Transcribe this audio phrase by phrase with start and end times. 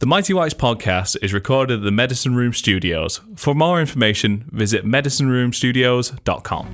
[0.00, 3.20] The Mighty Whites podcast is recorded at the Medicine Room Studios.
[3.36, 6.66] For more information, visit medicineroomstudios.com.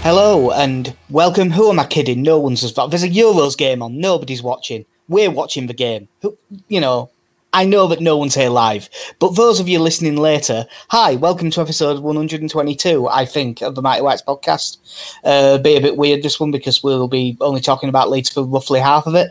[0.00, 1.50] Hello and welcome.
[1.50, 2.22] Who am I kidding?
[2.22, 2.90] No one's as bad.
[2.90, 4.00] There's a Euros game on.
[4.00, 4.86] Nobody's watching.
[5.08, 6.08] We're watching the game.
[6.68, 7.10] You know,
[7.52, 11.50] I know that no one's here live, but those of you listening later, hi, welcome
[11.52, 14.78] to episode 122, I think, of the Mighty Whites podcast.
[15.22, 18.42] Uh, be a bit weird this one because we'll be only talking about Leeds for
[18.44, 19.30] roughly half of it.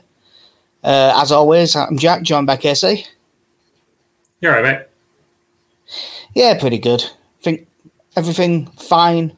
[0.84, 3.08] Uh, as always, I'm Jack, joined by Casey.
[4.40, 4.88] You're right, mate.
[6.34, 7.03] Yeah, pretty good.
[7.42, 7.67] think
[8.16, 9.36] everything fine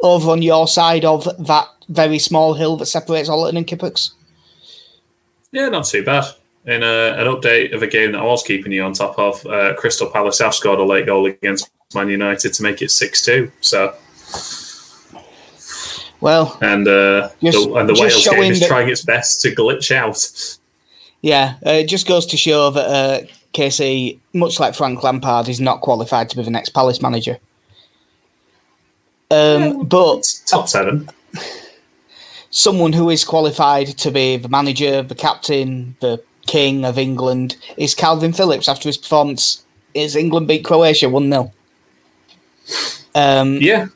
[0.00, 4.10] over on your side of that very small hill that separates Ollerton and Kippax.
[5.56, 6.26] Yeah, not too bad.
[6.66, 9.46] In a, an update of a game that I was keeping you on top of,
[9.46, 13.22] uh, Crystal Palace have scored a late goal against Man United to make it 6
[13.24, 13.50] 2.
[13.62, 13.94] So.
[16.20, 19.54] Well, and uh, just- the, and the Wales game is that- trying its best to
[19.54, 20.18] glitch out.
[21.22, 25.58] yeah, uh, it just goes to show that uh, Casey, much like Frank Lampard, is
[25.58, 27.38] not qualified to be the next Palace manager.
[29.30, 31.08] Um, but top seven.
[32.56, 37.94] Someone who is qualified to be the manager, the captain, the king of England is
[37.94, 39.62] Kalvin Phillips after his performance.
[39.92, 41.52] Is England beat Croatia 1 0.
[43.14, 43.88] Um, Yeah,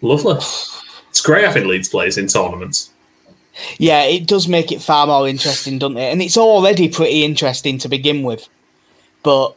[0.00, 0.36] lovely.
[1.10, 2.92] It's great having Leeds players in tournaments.
[3.78, 6.12] Yeah, it does make it far more interesting, doesn't it?
[6.12, 8.48] And it's already pretty interesting to begin with.
[9.24, 9.56] But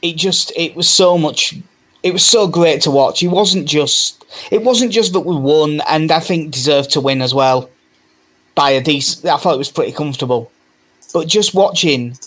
[0.00, 1.54] it just it was so much
[2.02, 3.22] it was so great to watch.
[3.22, 7.22] It wasn't just it wasn't just that we won and I think deserved to win
[7.22, 7.70] as well
[8.54, 10.50] by a decent I thought it was pretty comfortable.
[11.12, 12.18] But just watching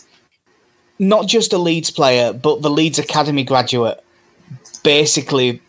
[0.99, 4.03] not just a Leeds player, but the Leeds Academy graduate
[4.83, 5.61] basically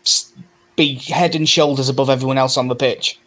[0.75, 3.19] be head and shoulders above everyone else on the pitch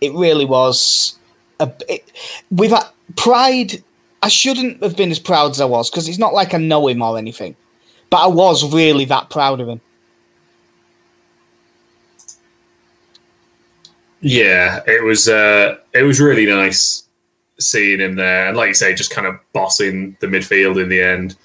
[0.00, 1.18] it really was
[1.60, 2.10] a it,
[2.50, 2.72] with
[3.16, 3.82] pride
[4.22, 6.88] i shouldn't have been as proud as i was because it's not like i know
[6.88, 7.56] him or anything
[8.10, 9.80] but i was really that proud of him
[14.26, 17.04] Yeah, it was uh, it was really nice
[17.60, 21.00] seeing him there, and like you say, just kind of bossing the midfield in the
[21.00, 21.36] end.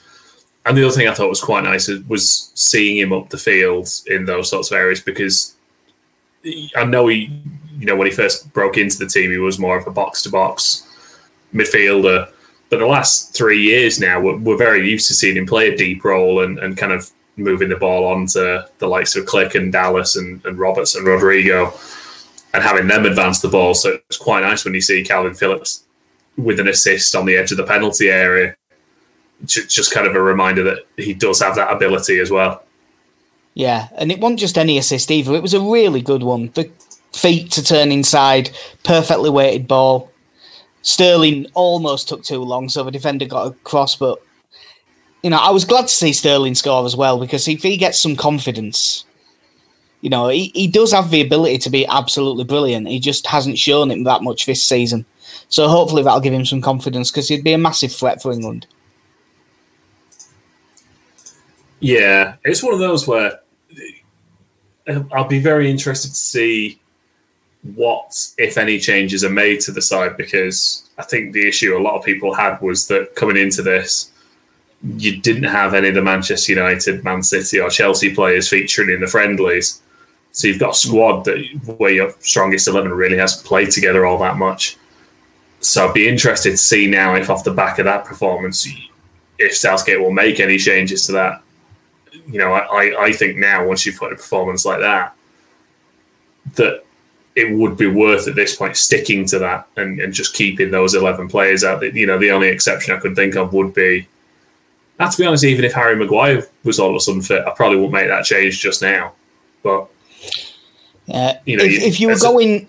[0.66, 3.88] And the other thing I thought was quite nice was seeing him up the field
[4.08, 5.56] in those sorts of areas because
[6.76, 7.44] I know he,
[7.78, 10.24] you know, when he first broke into the team, he was more of a box
[10.24, 10.88] to box
[11.54, 12.32] midfielder.
[12.72, 15.78] But the last three years now, we're, we're very used to seeing him play a
[15.78, 19.72] deep role and, and kind of moving the ball onto the likes of Klich and
[19.72, 21.74] Dallas and, and Roberts and Rodrigo
[22.54, 23.74] and having them advance the ball.
[23.74, 25.86] So it's quite nice when you see Kalvin Phillips
[26.38, 28.56] with an assist on the edge of the penalty area.
[29.46, 32.64] Just kind of a reminder that he does have that ability as well.
[33.54, 36.70] yeah and it wasn't just any assist either it was a really good one the
[37.12, 38.50] feet to turn inside
[38.84, 40.10] perfectly weighted ball
[40.82, 44.22] sterling almost took too long so the defender got across but
[45.22, 48.00] you know i was glad to see sterling score as well because if he gets
[48.00, 49.06] some confidence
[50.02, 52.88] you know, he, he does have the ability to be absolutely brilliant.
[52.88, 55.06] He just hasn't shown it that much this season.
[55.48, 58.68] So hopefully that'll give him some confidence because he'd be a massive threat for England.
[61.80, 63.40] Yeah, it's one of those where
[64.88, 66.80] uh, I'll be very interested to see
[67.76, 71.82] what, if any, changes are made to the side because I think the issue a
[71.82, 74.12] lot of people had was that coming into this,
[74.84, 79.02] you didn't have any of the Manchester United, Man City, or Chelsea players featuring in
[79.02, 79.82] the friendlies.
[80.32, 81.44] So you've got a squad that
[81.78, 84.78] where your strongest eleven really hasn't played together all that much.
[85.60, 88.68] So I'd be interested to see now if off the back of that performance,
[89.38, 91.44] if Southgate will make any changes to that
[92.28, 95.16] you know, I, I think now once you've put a performance like that,
[96.56, 96.84] that
[97.36, 100.94] it would be worth at this point sticking to that and, and just keeping those
[100.94, 101.82] eleven players out.
[101.82, 104.08] You know, the only exception I could think of would be.
[105.00, 107.52] Now, to be honest, even if Harry Maguire was all of a sudden fit, I
[107.52, 109.14] probably wouldn't make that change just now.
[109.64, 109.88] But
[111.14, 112.68] Uh, You know, if, you- if you were as a- going,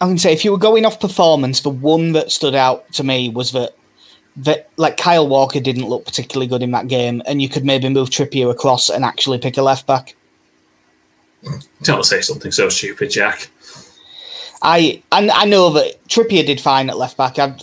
[0.00, 3.04] I can say if you were going off performance, the one that stood out to
[3.04, 3.74] me was that
[4.38, 7.88] that like Kyle Walker didn't look particularly good in that game, and you could maybe
[7.88, 10.14] move Trippier across and actually pick a left back.
[11.82, 13.48] don't say something so stupid, Jack.
[14.62, 17.56] I and I know that Trippier did fine at left back, I,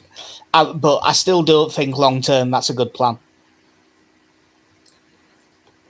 [0.54, 3.20] I, but I still don't think long term that's a good plan.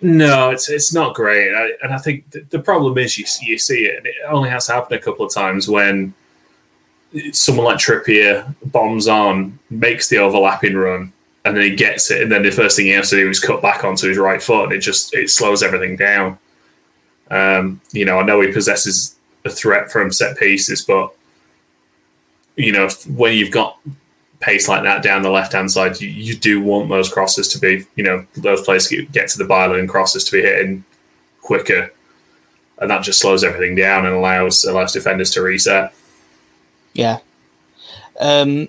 [0.04, 3.46] No, it's it's not great, I, and I think th- the problem is you see-
[3.46, 6.14] you see it, and it only has to happen a couple of times when
[7.32, 11.14] someone like Trippier bombs on, makes the overlapping run,
[11.46, 13.40] and then he gets it, and then the first thing he has to do is
[13.40, 16.38] cut back onto his right foot, and it just it slows everything down.
[17.32, 19.16] Um, you know, I know he possesses
[19.46, 21.16] a threat from set pieces, but
[22.58, 23.80] you know, when you've got
[24.44, 27.60] pace like that down the left hand side, you, you do want those crosses to
[27.60, 30.84] be, you know, those players get, get to the byline crosses to be hitting
[31.42, 31.92] quicker,
[32.80, 35.94] and that just slows everything down and allows allows defenders to reset.
[36.94, 37.20] Yeah.
[38.20, 38.68] Um,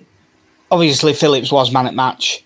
[0.71, 2.43] obviously, Phillips was man at match.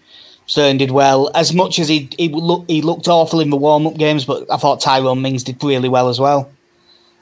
[0.48, 1.30] Sterling did well.
[1.36, 4.52] As much as he he, look, he looked awful in the warm up games, but
[4.52, 6.50] I thought Tyrone Mings did really well as well,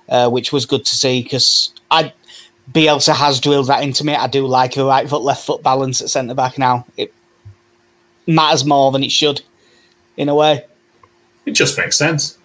[0.07, 2.13] uh, which was good to see because I
[2.71, 4.13] Bielsa has drilled that into me.
[4.13, 6.85] I do like a right foot left foot balance at centre back now.
[6.97, 7.13] It
[8.25, 9.41] matters more than it should,
[10.17, 10.65] in a way.
[11.45, 12.37] It just makes sense.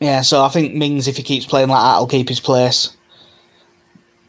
[0.00, 2.96] Yeah, so I think Mings, if he keeps playing like that, will keep his place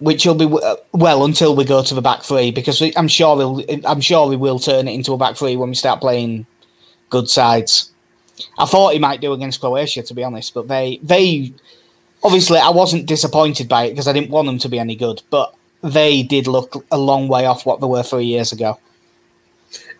[0.01, 0.49] which will be
[0.93, 4.35] well until we go to the back three because I'm sure we'll, I'm sure we
[4.35, 6.47] will turn it into a back three when we start playing
[7.11, 7.91] good sides.
[8.57, 11.53] I thought he might do against Croatia, to be honest, but they they
[12.23, 15.21] obviously I wasn't disappointed by it because I didn't want them to be any good,
[15.29, 18.79] but they did look a long way off what they were three years ago.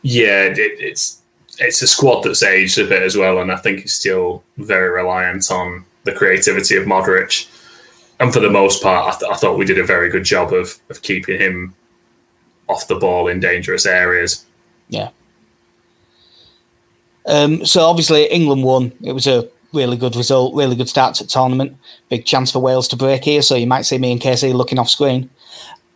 [0.02, 1.22] Yeah, it, it's
[1.60, 4.90] it's a squad that's aged a bit as well, and I think it's still very
[4.90, 7.48] reliant on the creativity of Modric
[8.22, 10.54] and for the most part, I, th- I, thought we did a very good job
[10.54, 11.74] of of keeping him
[12.70, 14.46] off the ball in dangerous areas.
[14.90, 15.10] Yeah.
[17.26, 18.92] Um, so obviously England won.
[19.02, 21.78] It was a really good result, really good start to the tournament.
[22.10, 24.80] Big chance for Wales to break here, so you might see me and Casey looking
[24.80, 25.30] off screen.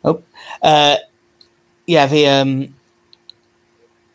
[0.04, 0.22] Oh,
[0.62, 0.98] uh,
[1.86, 2.08] yeah.
[2.08, 2.76] The um,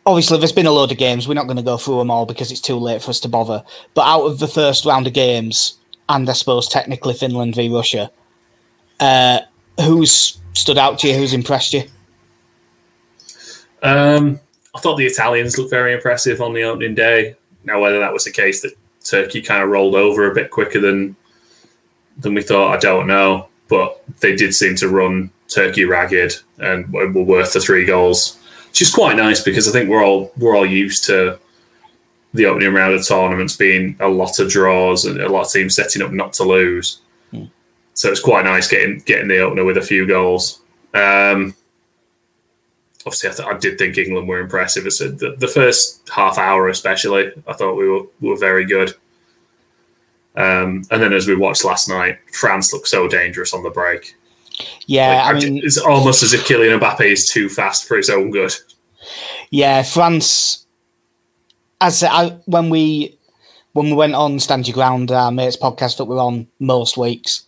[0.05, 1.27] obviously there's been a load of games.
[1.27, 3.27] We're not going to go through them all because it's too late for us to
[3.27, 3.63] bother.
[3.93, 5.77] But out of the first round of games,
[6.09, 8.11] and I suppose technically Finland v Russia.
[8.99, 9.39] Uh,
[9.79, 11.15] who's stood out to you?
[11.15, 11.83] Who's impressed you?
[13.81, 14.39] Um,
[14.75, 17.35] I thought the Italians looked very impressive on the opening day.
[17.63, 20.79] Now, whether that was the case that Turkey kind of rolled over a bit quicker
[20.79, 21.15] than
[22.17, 23.47] than we thought, I don't know.
[23.67, 28.37] But they did seem to run Turkey ragged and were worth the three goals,
[28.69, 31.39] which is quite nice because I think we're all we're all used to
[32.33, 35.75] the opening round of tournaments being a lot of draws and a lot of teams
[35.75, 36.99] setting up not to lose.
[37.33, 37.49] Mm.
[37.93, 40.61] So it's quite nice getting getting the opener with a few goals.
[40.93, 41.55] Um,
[43.05, 44.85] obviously, I, th- I, did think England were impressive.
[44.85, 48.93] It's the, the, first half hour, especially, I thought we were were very good.
[50.35, 54.15] Um, and then as we watched last night, France looked so dangerous on the break.
[54.85, 58.09] Yeah, like, I mean, it's almost as if Kylian Mbappe is too fast for his
[58.09, 58.53] own good.
[59.49, 60.61] Yeah, France
[61.81, 63.17] as I, when we
[63.73, 67.45] when we went on Stand Your Ground, our mates podcast that we're on most weeks,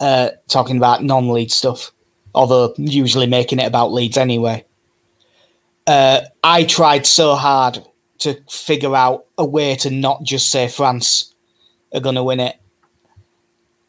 [0.00, 1.92] uh, talking about non-Leeds stuff,
[2.34, 4.64] although usually making it about Leeds anyway.
[5.86, 7.84] Uh, I tried so hard
[8.18, 11.34] to figure out a way to not just say France
[11.92, 12.56] are going to win it,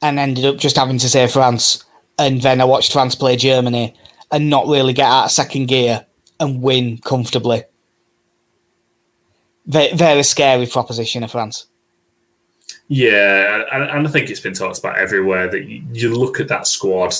[0.02, 1.84] and ended up just having to say France.
[2.18, 3.96] And then I watched France play Germany
[4.32, 6.06] and not really get out of second gear
[6.40, 7.64] and win comfortably
[9.74, 11.68] a scary proposition of France.
[12.88, 17.14] Yeah, and, I think it's been talked about everywhere that you look at that squad,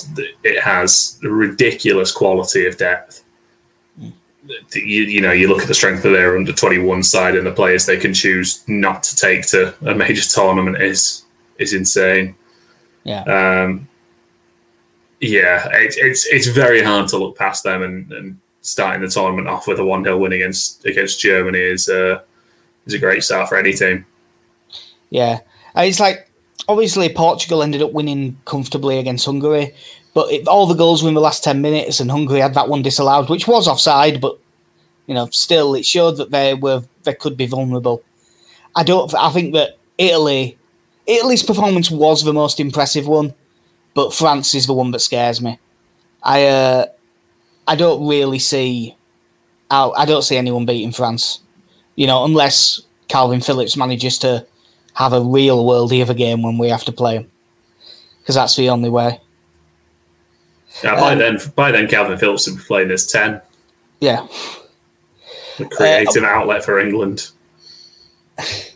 [0.44, 3.24] it has a ridiculous quality of depth.
[4.74, 7.52] You, you, know, you look at the strength of their under 21 side and the
[7.52, 11.24] players they can choose not to take to a major tournament is
[11.58, 12.34] is insane.
[13.04, 13.22] Yeah.
[13.22, 13.88] Um,
[15.20, 19.48] yeah, it, it's it's very hard to look past them and, and starting the tournament
[19.48, 22.20] off with a one 0 win against against Germany is uh,
[22.86, 24.04] is a great start for any team.
[25.10, 25.40] Yeah,
[25.76, 26.28] it's like
[26.68, 29.74] obviously Portugal ended up winning comfortably against Hungary,
[30.14, 32.68] but it, all the goals were in the last ten minutes, and Hungary had that
[32.68, 34.38] one disallowed, which was offside, but
[35.06, 38.02] you know, still it showed that they were they could be vulnerable.
[38.74, 39.12] I don't.
[39.14, 40.58] I think that Italy,
[41.06, 43.34] Italy's performance was the most impressive one,
[43.94, 45.58] but France is the one that scares me.
[46.22, 46.86] I uh,
[47.66, 48.96] I don't really see.
[49.70, 51.40] I, I don't see anyone beating France
[51.96, 54.46] you know, unless Kalvin Phillips manages to
[54.94, 57.30] have a real worldie of a game when we have to play him,
[58.20, 59.20] because that's the only way.
[60.82, 63.40] Yeah, by um, then, by then, Kalvin Phillips would be playing as ten.
[64.00, 64.26] Yeah,
[65.58, 67.30] the creative uh, outlet for England.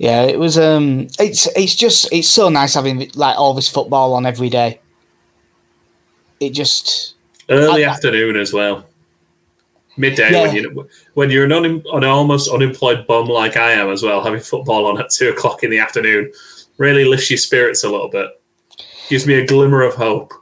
[0.00, 0.56] Yeah, it was.
[0.56, 4.78] Um, it's it's just it's so nice having like all this football on every day.
[6.38, 7.16] It just
[7.48, 8.86] early I, afternoon as well
[9.98, 10.42] midday yeah.
[10.42, 14.22] when you when you're an, un, an almost unemployed bum like I am as well,
[14.22, 16.32] having football on at two o'clock in the afternoon
[16.78, 18.40] really lifts your spirits a little bit.
[19.08, 20.32] Gives me a glimmer of hope.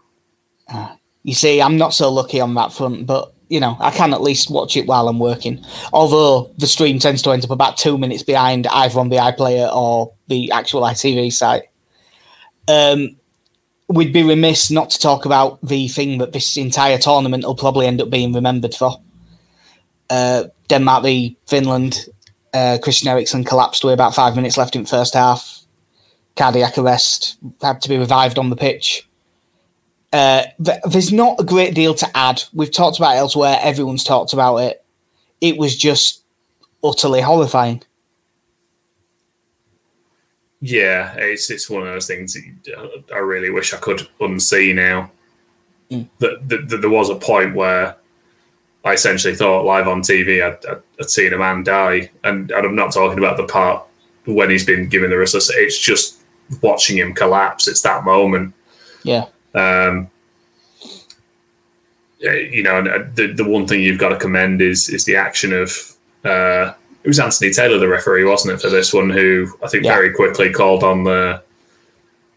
[1.23, 4.23] You see, I'm not so lucky on that front, but you know, I can at
[4.23, 5.65] least watch it while I'm working.
[5.93, 9.73] Although the stream tends to end up about two minutes behind either on the iPlayer
[9.73, 11.65] or the actual ITV site.
[12.69, 13.17] Um,
[13.89, 17.87] we'd be remiss not to talk about the thing that this entire tournament will probably
[17.87, 18.99] end up being remembered for.
[20.11, 22.07] Uh, Denmark v Finland.
[22.53, 25.61] Uh, Christian Eriksen collapsed with about five minutes left in the first half.
[26.37, 29.07] Cardiac arrest, had to be revived on the pitch.
[30.17, 32.43] Uh, there's not a great deal to add.
[32.55, 33.59] We've talked about it elsewhere.
[33.61, 34.83] Everyone's talked about it.
[35.43, 36.25] It was just
[36.83, 37.83] utterly horrifying.
[40.63, 42.35] Yeah, it's it's one of those things
[43.15, 45.11] I really wish I could unsee now.
[45.91, 46.09] Mm.
[46.21, 47.95] That, that, that, there was a point where
[48.87, 52.67] I essentially thought live on TV I'd, I'd, I'd, seen a man die, and, and
[52.67, 53.87] I'm not talking about the part
[54.25, 55.67] when he's been given the resuscitation.
[55.67, 56.23] It's just
[56.63, 57.69] watching him collapse.
[57.69, 58.55] It's that moment.
[59.03, 59.27] Yeah.
[59.57, 60.11] Um,
[62.21, 65.17] you know, and uh, the the one thing you've got to commend is is the
[65.17, 65.71] action of
[66.25, 66.73] uh,
[67.03, 69.11] it was Anthony Taylor, the referee, wasn't it, for this one?
[69.11, 69.95] Who I think yeah.
[69.95, 71.43] very quickly called on the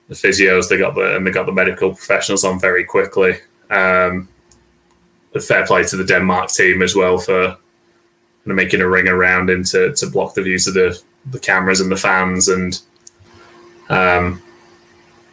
[0.08, 0.70] the physios.
[0.70, 3.36] They got the and they got the medical professionals on very quickly.
[3.70, 4.28] Um,
[5.40, 7.58] fair play to the Denmark team as well for
[8.46, 11.00] making a ring around him to, to block the views of the,
[11.30, 12.82] the cameras and the fans and
[13.90, 14.42] um,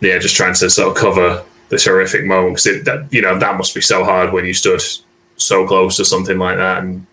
[0.01, 3.57] yeah, just trying to sort of cover this horrific moment because that you know that
[3.57, 4.81] must be so hard when you stood
[5.37, 7.07] so close to something like that and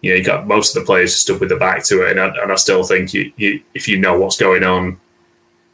[0.00, 2.20] you know you got most of the players stood with the back to it and
[2.20, 5.00] I, and I still think you, you, if you know what's going on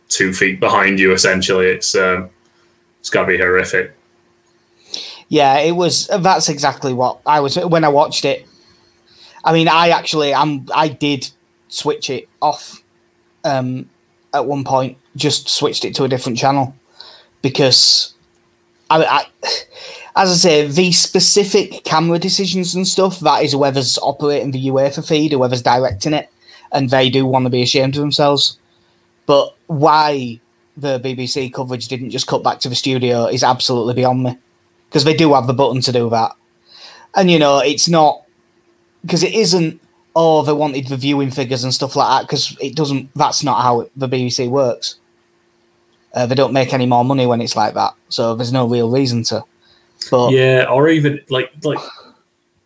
[0.08, 2.30] two feet behind you essentially it's um,
[3.00, 3.94] it's got to be horrific.
[5.28, 8.46] Yeah it was that's exactly what I was when I watched it.
[9.44, 11.30] I mean I actually I'm I did
[11.68, 12.82] switch it off
[13.44, 13.90] um,
[14.32, 16.74] at one point just switched it to a different channel
[17.42, 18.14] because
[18.90, 19.26] I, I,
[20.16, 25.06] as I say, the specific camera decisions and stuff that is whoever's operating the UEFA
[25.06, 26.28] feed, whoever's directing it,
[26.72, 28.58] and they do want to be ashamed of themselves.
[29.26, 30.40] But why
[30.76, 34.38] the BBC coverage didn't just cut back to the studio is absolutely beyond me
[34.88, 36.32] because they do have the button to do that,
[37.14, 38.24] and you know it's not
[39.02, 39.80] because it isn't.
[40.16, 43.10] Oh, they wanted the viewing figures and stuff like that because it doesn't.
[43.14, 44.98] That's not how it, the BBC works.
[46.14, 48.90] Uh, they don't make any more money when it's like that, so there's no real
[48.90, 49.44] reason to.
[50.10, 51.78] But yeah, or even like like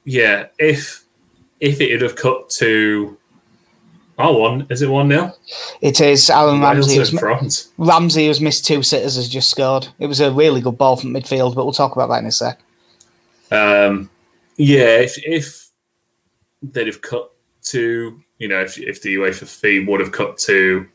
[0.04, 1.04] yeah, if
[1.60, 3.16] if it had have cut to
[4.18, 5.34] oh one is it one now?
[5.80, 6.98] It is Aaron Ramsey.
[6.98, 9.88] Was, Ramsey has missed two sitters has just scored.
[9.98, 12.32] It was a really good ball from midfield, but we'll talk about that in a
[12.32, 12.60] sec.
[13.50, 14.10] Um,
[14.56, 15.68] yeah, if if
[16.62, 17.32] they'd have cut
[17.64, 20.86] to you know if if the UEFA fee would have cut to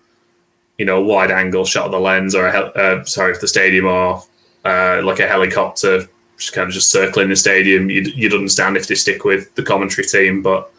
[0.78, 3.86] you know, wide angle shot of the lens, or a, uh, sorry, if the stadium
[3.86, 4.24] or
[4.64, 6.08] uh, like a helicopter,
[6.38, 9.64] just kind of just circling the stadium, you'd, you'd understand if they stick with the
[9.64, 10.42] commentary team.
[10.42, 10.72] But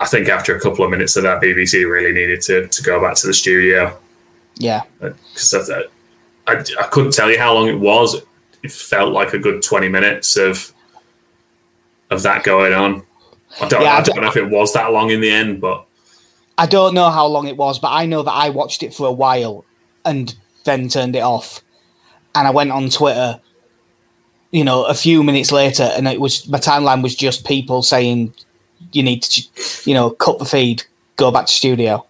[0.00, 3.00] I think after a couple of minutes of that, BBC really needed to to go
[3.00, 3.96] back to the studio.
[4.56, 5.82] Yeah, because uh,
[6.46, 8.20] I, I, I couldn't tell you how long it was.
[8.62, 10.72] It felt like a good twenty minutes of
[12.10, 13.04] of that going on.
[13.60, 15.86] I don't, yeah, I don't know if it was that long in the end, but
[16.58, 19.06] I don't know how long it was, but I know that I watched it for
[19.06, 19.64] a while
[20.04, 21.62] and then turned it off.
[22.34, 23.40] And I went on Twitter,
[24.50, 28.34] you know, a few minutes later, and it was my timeline was just people saying,
[28.92, 29.42] "You need to,
[29.84, 30.84] you know, cut the feed,
[31.16, 32.06] go back to studio."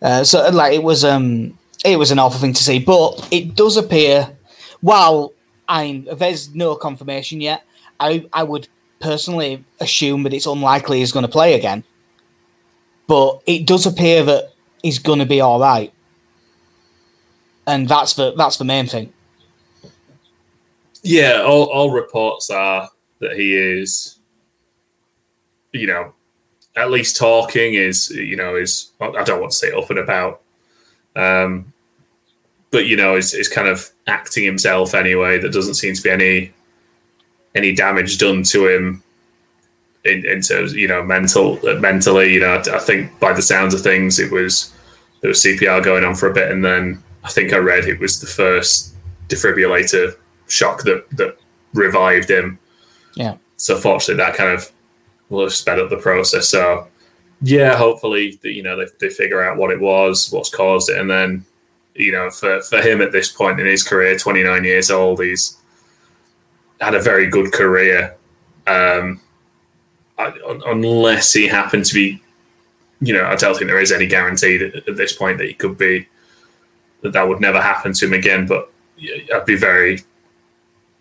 [0.00, 3.54] Uh, so, like, it was um, it was an awful thing to see, but it
[3.54, 4.36] does appear.
[4.80, 5.32] While
[5.68, 7.62] I there's no confirmation yet,
[8.00, 8.68] I I would
[9.00, 11.84] personally assume that it's unlikely he's going to play again
[13.06, 15.92] but it does appear that he's going to be all right,
[17.66, 19.12] and that's the that's the main thing.
[21.02, 22.88] Yeah, all, all reports are
[23.20, 24.18] that he is,
[25.72, 26.14] you know,
[26.76, 30.40] at least talking is, you know, is I don't want to say up and about,
[31.14, 31.72] um,
[32.70, 35.38] but you know, is is kind of acting himself anyway.
[35.38, 36.54] There doesn't seem to be any
[37.54, 39.03] any damage done to him
[40.04, 42.34] in, in terms, you know, mental mentally.
[42.34, 44.72] You know, I think by the sounds of things, it was
[45.20, 48.00] there was CPR going on for a bit, and then I think I read it
[48.00, 48.94] was the first
[49.28, 50.16] defibrillator
[50.48, 51.38] shock that that
[51.72, 52.58] revived him.
[53.14, 53.36] Yeah.
[53.56, 54.70] So fortunately, that kind of
[55.28, 56.48] will have sped up the process.
[56.48, 56.88] So
[57.40, 60.98] yeah, hopefully, that you know they they figure out what it was, what's caused it,
[60.98, 61.44] and then
[61.94, 65.56] you know for for him at this point in his career, 29 years old, he's
[66.80, 68.16] had a very good career.
[68.66, 69.20] Um,
[70.18, 72.22] unless he happened to be,
[73.00, 75.54] you know, I don't think there is any guarantee that at this point that he
[75.54, 76.06] could be
[77.02, 78.46] that that would never happen to him again.
[78.46, 78.70] But
[79.32, 80.00] I'd be very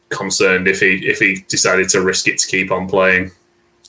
[0.10, 3.32] concerned if he if he decided to risk it to keep on playing.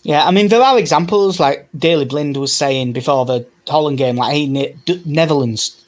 [0.02, 4.16] Yeah, I mean there are examples like Daley Blind was saying before the Holland game,
[4.16, 5.80] like hey, ne- Netherlands.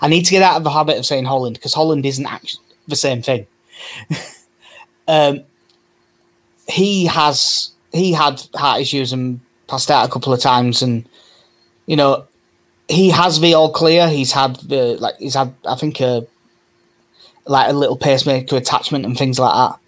[0.00, 2.64] I need to get out of the habit of saying Holland because Holland isn't actually
[2.86, 3.46] the same thing.
[5.08, 5.42] um,
[6.68, 11.08] he has he had heart issues and passed out a couple of times, and
[11.86, 12.26] you know
[12.88, 14.08] he has the all clear.
[14.08, 16.26] He's had the like he's had I think a
[17.46, 19.78] like a little pacemaker attachment and things like that.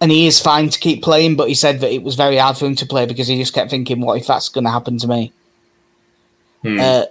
[0.00, 2.56] And he is fine to keep playing, but he said that it was very hard
[2.56, 4.98] for him to play because he just kept thinking, "What if that's going to happen
[4.98, 5.32] to me?"
[6.62, 6.78] Hmm.
[6.80, 7.04] Uh,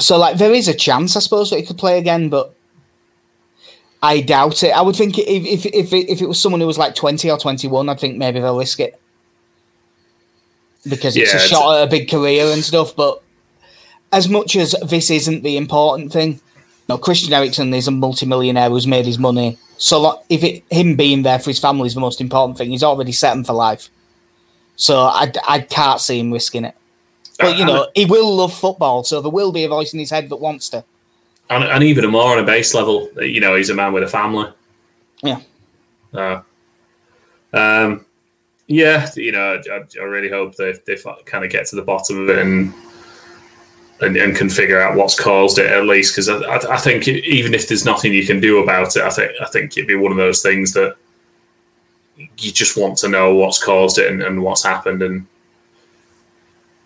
[0.00, 2.54] so, like, there is a chance, I suppose, that he could play again, but
[4.02, 4.70] I doubt it.
[4.70, 7.30] I would think if if if it, if it was someone who was like twenty
[7.30, 8.98] or twenty one, I'd think maybe they'll risk it
[10.88, 12.94] because it's Yeah, a it's- shot at a big career and stuff.
[12.96, 13.22] But
[14.12, 16.40] as much as this isn't the important thing, you
[16.88, 19.58] know, Christian Eriksen is a multimillionaire who's made his money.
[19.76, 22.70] So lo- if it, him being there for his family is the most important thing,
[22.70, 23.88] he's already set him for life.
[24.76, 26.74] So I, I can't see him risking it.
[27.38, 30.10] But you know, he will love football, so there will be a voice in his
[30.10, 30.84] head that wants to.
[31.50, 34.08] And, and even more on a base level, you know, he's a man with a
[34.08, 34.50] family.
[35.22, 35.40] Yeah.
[36.14, 36.42] Uh,
[37.52, 38.06] um,
[38.66, 42.22] yeah, you know, I, I really hope they they kind of get to the bottom
[42.22, 42.72] of it and
[44.00, 46.14] and, and can figure out what's caused it at least.
[46.14, 49.10] Because I, I, I think even if there's nothing you can do about it, I
[49.10, 50.96] think I think it'd be one of those things that
[52.16, 55.26] you just want to know what's caused it and, and what's happened, and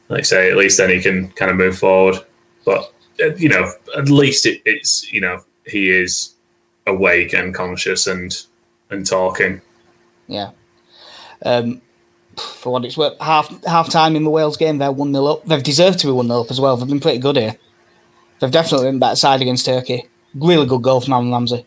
[0.09, 2.17] like I say, at least then he can kind of move forward.
[2.65, 6.35] But you know, at least it, it's you know he is
[6.87, 8.45] awake and conscious and
[8.91, 9.61] and talking.
[10.27, 10.51] Yeah.
[11.45, 11.83] Um,
[12.37, 15.45] for what it's worth, half half time in the Wales game, they're one 0 up.
[15.45, 16.77] They've deserved to be one 0 up as well.
[16.77, 17.57] They've been pretty good here.
[18.41, 20.09] They've definitely been better side against Turkey.
[20.35, 21.67] Really good goal from Aaron Ramsey.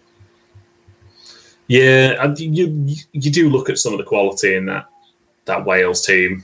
[1.68, 4.88] Yeah, and you you do look at some of the quality in that
[5.46, 6.44] that Wales team,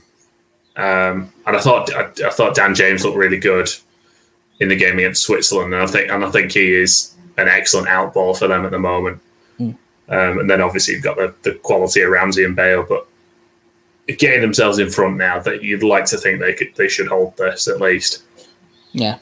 [0.76, 3.70] um, and I thought I, I thought Dan James looked really good
[4.60, 7.88] in the game against Switzerland, and I think and I think he is an excellent
[7.88, 9.20] outball for them at the moment.
[9.58, 9.76] Mm.
[10.08, 13.06] Um, and then obviously you've got the, the quality of Ramsey and Bale, but
[14.18, 17.36] getting themselves in front now, that you'd like to think they could they should hold
[17.36, 18.22] this at least.
[18.92, 19.18] Yeah.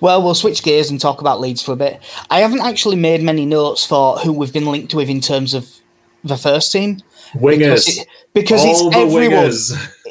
[0.00, 2.00] Well, we'll switch gears and talk about Leeds for a bit.
[2.30, 5.68] I haven't actually made many notes for who we've been linked with in terms of
[6.22, 7.00] the first team
[7.34, 9.44] Wingers, because, it- because it's the everyone.
[9.48, 9.94] wingers.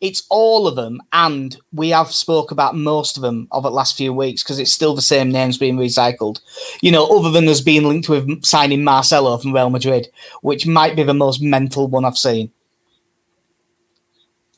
[0.00, 3.98] It's all of them, and we have spoke about most of them over the last
[3.98, 6.40] few weeks because it's still the same names being recycled.
[6.80, 10.08] You know, other than us being linked with signing Marcelo from Real Madrid,
[10.40, 12.50] which might be the most mental one I've seen.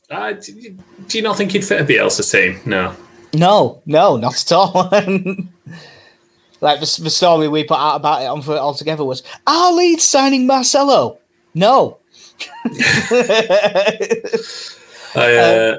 [0.09, 0.77] Uh, do, you-
[1.07, 2.61] do you not think he'd fit a Bielsa team?
[2.65, 2.95] No.
[3.33, 4.71] No, no, not at all.
[6.61, 9.73] like the, the story we put out about it on for it altogether was our
[9.73, 11.17] lead signing Marcelo.
[11.53, 11.97] No.
[15.15, 15.77] I, uh,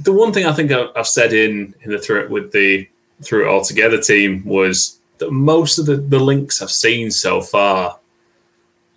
[0.00, 2.88] the one thing I think I've, I've said in in the through it with the
[3.22, 7.40] through it all together team was that most of the, the links I've seen so
[7.40, 7.98] far,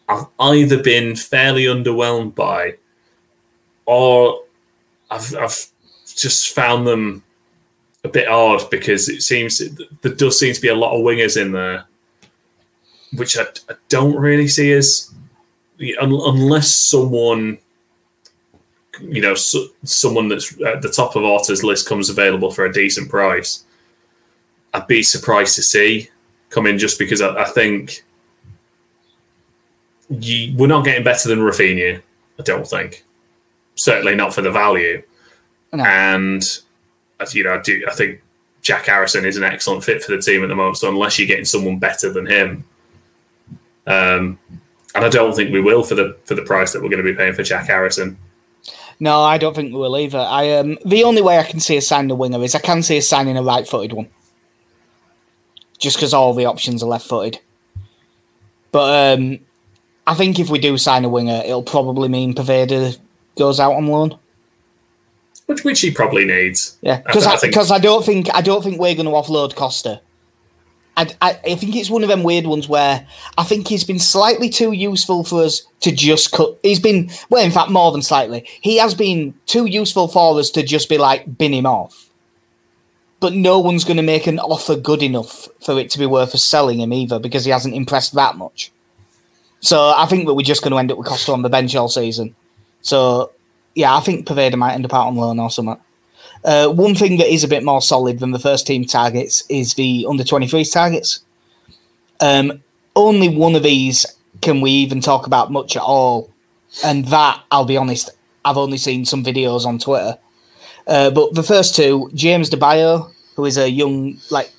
[0.09, 2.75] I've either been fairly underwhelmed by,
[3.85, 4.43] or
[5.09, 5.67] I've I've
[6.15, 7.23] just found them
[8.03, 9.61] a bit odd because it seems
[10.01, 11.85] there does seem to be a lot of wingers in there,
[13.13, 15.11] which I, I don't really see as
[15.99, 17.57] unless someone
[19.01, 22.73] you know, so, someone that's at the top of Orta's list comes available for a
[22.73, 23.63] decent price,
[24.73, 26.09] I'd be surprised to see
[26.49, 28.03] come in just because I, I think
[30.09, 32.01] you, we're not getting better than Raphinha.
[32.39, 33.03] I don't think,
[33.75, 35.03] certainly not for the value.
[35.73, 35.83] No.
[35.83, 36.43] And
[37.19, 38.21] as you know, I do I think
[38.61, 40.77] Jack Harrison is an excellent fit for the team at the moment.
[40.77, 42.63] So unless you're getting someone better than him,
[43.87, 44.39] um,
[44.95, 47.11] and I don't think we will for the for the price that we're going to
[47.11, 48.17] be paying for Jack Harrison.
[48.99, 50.19] No, I don't think we will either.
[50.19, 52.81] I um the only way I can see us signing a winger is I can
[52.81, 54.07] see us signing a right footed one.
[55.79, 57.39] Just because all the options are left footed.
[58.71, 59.39] But um
[60.07, 62.97] I think if we do sign a winger, it'll probably mean Poveda
[63.37, 64.17] goes out on loan.
[65.47, 66.77] which which he probably needs.
[66.81, 69.55] Yeah, because I I, think- I, don't think I don't think we're going to offload
[69.55, 70.01] Costa.
[70.97, 73.05] I, I I think it's one of them weird ones where
[73.37, 76.57] I think he's been slightly too useful for us to just cut.
[76.63, 78.47] He's been well, in fact, more than slightly.
[78.61, 82.09] He has been too useful for us to just be like bin him off.
[83.19, 86.35] But no one's going to make an offer good enough for it to be worth
[86.35, 88.71] us selling him either because he hasn't impressed that much.
[89.61, 91.75] So I think that we're just going to end up with Costa on the bench
[91.75, 92.35] all season.
[92.81, 93.31] So
[93.73, 95.77] yeah, I think Poveda might end up out on loan or something.
[96.45, 99.73] Uh, one thing that is a bit more solid than the first team targets is
[99.73, 101.25] the under 23s targets.
[102.21, 102.63] Um,
[102.95, 104.05] only one of these
[104.41, 106.31] can we even talk about much at all?
[106.83, 108.11] And that, I'll be honest,
[108.43, 110.17] I've only seen some videos on Twitter.
[110.85, 114.51] Uh, but the first two, James Debayo, who is a young like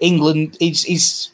[0.00, 1.30] England, he's, he's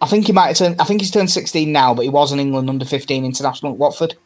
[0.00, 0.80] I think he might have turned.
[0.80, 3.78] I think he's turned sixteen now, but he was an England under fifteen international at
[3.78, 4.16] Watford.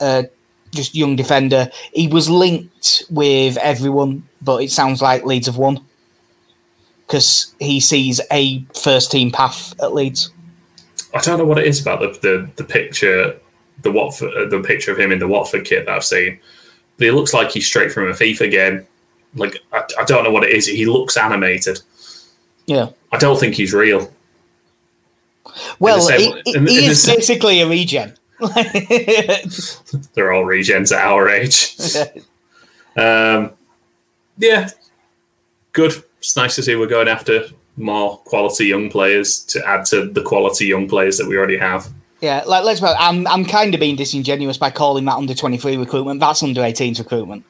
[0.00, 0.24] Uh,
[0.72, 1.70] just young defender.
[1.92, 5.84] He was linked with everyone, but it sounds like Leeds have won
[7.06, 10.30] because he sees a first team path at Leeds.
[11.14, 13.38] I don't know what it is about the the, the picture,
[13.82, 16.38] the Watford, uh, the picture of him in the Watford kit that I've seen.
[16.98, 18.86] But he looks like he's straight from a FIFA game.
[19.34, 20.66] Like I, I don't know what it is.
[20.66, 21.80] He looks animated.
[22.66, 24.12] Yeah, I don't think he's real.
[25.78, 28.14] Well, he, he the is basically a regen.
[30.14, 31.76] They're all regens at our age.
[32.96, 33.52] Um,
[34.38, 34.70] yeah,
[35.72, 35.92] good.
[36.18, 37.44] It's nice to see we're going after
[37.76, 41.86] more quality young players to add to the quality young players that we already have.
[42.20, 42.82] yeah, like let's.
[42.82, 46.18] I'm I'm kind of being disingenuous by calling that under twenty three recruitment.
[46.18, 47.44] That's under 18s recruitment.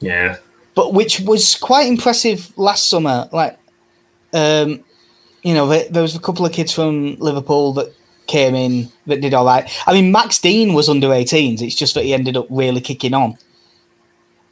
[0.00, 0.36] Yeah,
[0.74, 3.26] but which was quite impressive last summer.
[3.32, 3.58] Like,
[4.34, 4.84] um,
[5.42, 7.94] you know, there, there was a couple of kids from Liverpool that
[8.26, 9.70] came in that did all right.
[9.86, 11.60] I mean, Max Dean was under 18s.
[11.62, 13.36] It's just that he ended up really kicking on.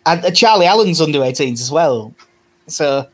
[0.04, 2.14] And uh, Charlie Allen's under 18s as well.
[2.66, 3.08] So,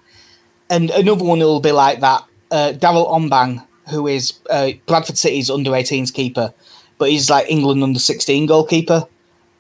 [0.71, 2.25] and another one will be like that.
[2.51, 6.53] Uh, Daryl Ombang, who is uh, Bradford City's under 18s keeper,
[6.99, 9.07] but he's like England under 16 goalkeeper.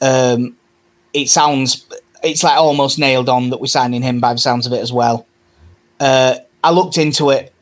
[0.00, 0.56] Um,
[1.12, 1.87] it sounds
[2.22, 4.92] it's like almost nailed on that we're signing him by the sounds of it as
[4.92, 5.26] well.
[6.00, 7.52] Uh, I looked into it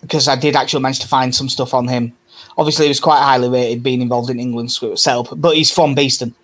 [0.00, 2.16] because I did actually manage to find some stuff on him.
[2.56, 6.34] Obviously, he was quite highly rated, being involved in England's setup, but he's from Beeston.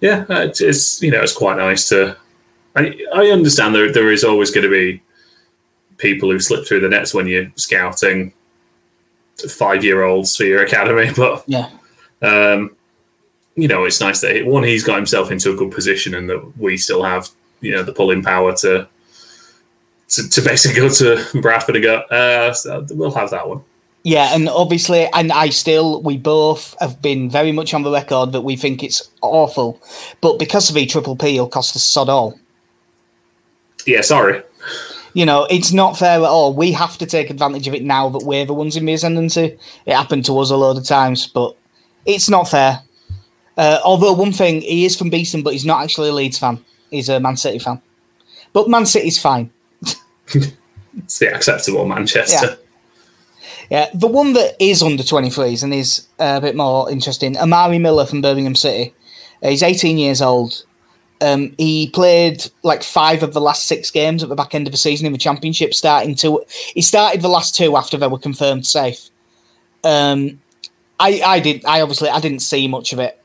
[0.00, 2.16] yeah, uh, it's, it's you know it's quite nice to.
[2.76, 5.02] I I understand there there is always going to be
[5.96, 8.32] people who slip through the nets when you're scouting
[9.48, 11.70] five year olds for your academy, but Yeah,
[12.22, 12.76] um,
[13.56, 16.58] you know, it's nice that one he's got himself into a good position, and that
[16.58, 17.28] we still have
[17.60, 18.88] you know the pulling power to
[20.08, 21.96] to, to basically go to Bradford and go.
[21.98, 23.62] Uh, so we'll have that one.
[24.04, 28.32] Yeah, and obviously, and I still, we both have been very much on the record
[28.32, 29.82] that we think it's awful,
[30.20, 32.38] but because of E Triple P, it'll cost us sod all.
[33.86, 34.42] Yeah, sorry.
[35.14, 36.52] You know, it's not fair at all.
[36.52, 39.58] We have to take advantage of it now that we're the ones in the ascendancy.
[39.86, 41.56] It happened to us a load of times, but
[42.04, 42.82] it's not fair.
[43.56, 46.62] Uh, although one thing, he is from Beeston, but he's not actually a Leeds fan.
[46.90, 47.80] He's a Man City fan.
[48.52, 49.50] But Man City's fine.
[50.96, 52.50] It's the acceptable Manchester.
[52.50, 52.56] Yeah,
[53.70, 58.06] the one that is under 23s and is uh, a bit more interesting, Amari Miller
[58.06, 58.94] from Birmingham City.
[59.42, 60.64] Uh, he's 18 years old.
[61.20, 64.72] Um, he played like five of the last six games at the back end of
[64.72, 66.44] the season in the championship, starting to.
[66.74, 69.08] He started the last two after they were confirmed safe.
[69.82, 70.40] Um,
[70.98, 71.64] I, I did.
[71.64, 73.22] I obviously I didn't see much of it,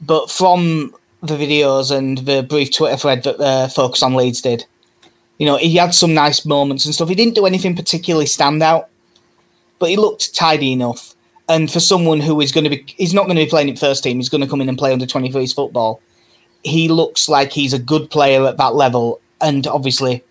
[0.00, 4.66] but from the videos and the brief Twitter thread that uh, Focus on Leeds did,
[5.38, 7.08] you know, he had some nice moments and stuff.
[7.08, 8.88] He didn't do anything particularly stand out
[9.78, 11.14] but he looked tidy enough.
[11.48, 13.78] And for someone who is going to be, he's not going to be playing at
[13.78, 14.16] first team.
[14.16, 16.00] He's going to come in and play under 23s football.
[16.62, 20.24] He looks like he's a good player at that level, and obviously,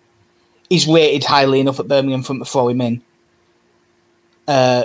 [0.68, 3.02] he's rated highly enough at Birmingham for to throw him in.
[4.48, 4.84] Uh,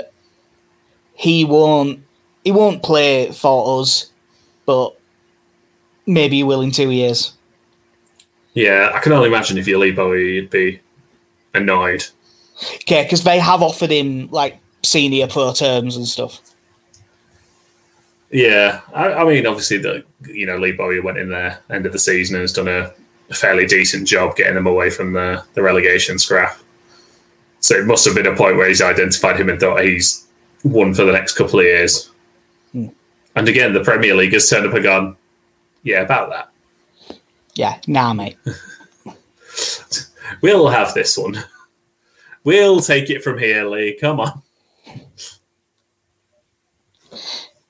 [1.16, 2.04] he won't,
[2.44, 4.12] he won't play for us,
[4.68, 4.96] but
[6.06, 7.34] maybe he will in two years.
[8.54, 10.80] Yeah, I can only imagine if you're Lee Bowyer, you'd be
[11.54, 12.06] annoyed.
[12.76, 16.42] Okay, because they have offered him like senior pro terms and stuff.
[18.32, 21.94] Yeah, I, I mean, obviously, the you know Lee Bowyer went in there end of
[21.94, 22.94] the season and has done a,
[23.30, 26.58] a fairly decent job getting them away from the, the relegation scrap.
[27.62, 30.28] So it must have been a point where he's identified him and thought he's
[30.64, 32.12] won for the next couple of years.
[32.72, 32.88] Hmm.
[33.36, 35.18] And again, the Premier League has turned up and gone,
[35.84, 37.20] yeah, about that.
[37.56, 38.38] Yeah, nah, mate.
[40.42, 41.44] We'll have this one.
[42.44, 43.98] We'll take it from here, Lee.
[44.00, 44.42] Come on.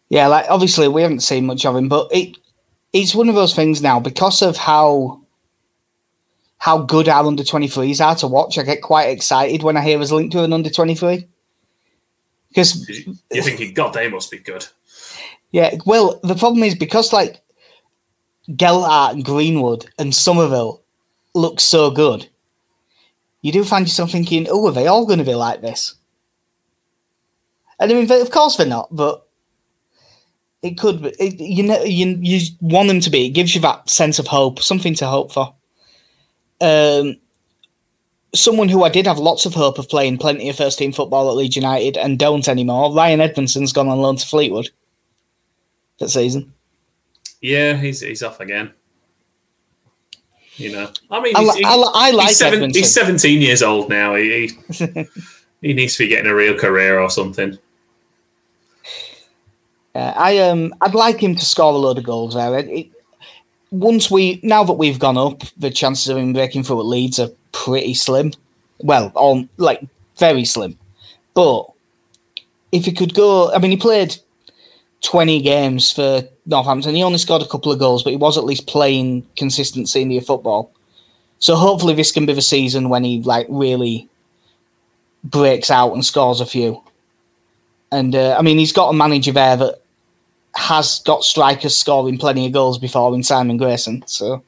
[0.09, 2.37] Yeah, like obviously we haven't seen much of him, but it
[2.93, 5.21] it's one of those things now because of how
[6.57, 8.57] how good our under twenty threes are to watch.
[8.57, 11.27] I get quite excited when I hear us linked to an under twenty three.
[12.49, 12.89] Because
[13.31, 14.65] You're thinking, God, they must be good.
[15.51, 17.41] yeah, well, the problem is because like
[18.55, 20.81] Gelhardt and Greenwood and Summerville
[21.35, 22.27] look so good,
[23.41, 25.95] you do find yourself thinking, "Oh, are they all going to be like this?"
[27.79, 29.27] And I mean, of course they're not, but
[30.61, 31.09] it could be.
[31.19, 33.27] It, you know, you you want them to be.
[33.27, 35.55] It gives you that sense of hope, something to hope for.
[36.61, 37.17] Um,
[38.35, 41.29] someone who I did have lots of hope of playing plenty of first team football
[41.29, 42.93] at Leeds United and don't anymore.
[42.93, 44.69] Ryan Edmondson's gone on loan to Fleetwood
[45.99, 46.53] that season.
[47.41, 48.73] Yeah, he's he's off again.
[50.59, 53.41] You know, I mean, I, he's, li- I, li- I like he's, seven, he's 17
[53.41, 54.15] years old now.
[54.15, 55.05] He, he
[55.61, 57.57] he needs to be getting a real career or something.
[59.95, 62.59] Uh, I um, I'd like him to score a load of goals there.
[62.59, 62.87] It, it,
[63.71, 67.19] once we now that we've gone up, the chances of him breaking through at Leeds
[67.19, 68.33] are pretty slim.
[68.79, 69.81] Well, on like
[70.17, 70.77] very slim.
[71.33, 71.71] But
[72.73, 74.17] if he could go, I mean, he played
[75.01, 76.95] twenty games for Northampton.
[76.95, 80.21] He only scored a couple of goals, but he was at least playing consistent senior
[80.21, 80.71] football.
[81.39, 84.09] So hopefully, this can be the season when he like really
[85.23, 86.81] breaks out and scores a few.
[87.91, 89.81] And uh, I mean, he's got a manager there that
[90.55, 94.03] has got strikers scoring plenty of goals before in Simon Grayson.
[94.05, 94.43] So,